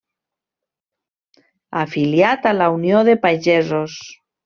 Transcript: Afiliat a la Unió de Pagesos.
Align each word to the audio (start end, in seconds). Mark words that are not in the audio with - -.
Afiliat 1.83 2.51
a 2.53 2.57
la 2.59 2.73
Unió 2.81 3.07
de 3.11 3.19
Pagesos. 3.29 4.05